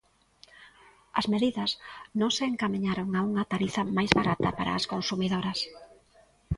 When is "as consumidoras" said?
4.79-5.59